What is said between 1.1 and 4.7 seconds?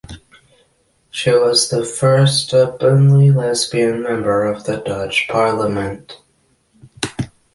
She was the first openly lesbian member of